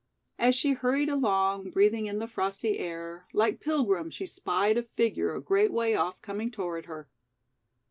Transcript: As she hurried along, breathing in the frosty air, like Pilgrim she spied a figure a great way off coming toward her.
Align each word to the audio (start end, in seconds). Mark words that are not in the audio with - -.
As 0.39 0.55
she 0.55 0.71
hurried 0.73 1.09
along, 1.09 1.69
breathing 1.69 2.07
in 2.07 2.17
the 2.17 2.27
frosty 2.27 2.79
air, 2.79 3.27
like 3.33 3.59
Pilgrim 3.59 4.09
she 4.09 4.25
spied 4.25 4.75
a 4.75 4.81
figure 4.81 5.35
a 5.35 5.39
great 5.39 5.71
way 5.71 5.95
off 5.95 6.19
coming 6.23 6.49
toward 6.49 6.87
her. 6.87 7.07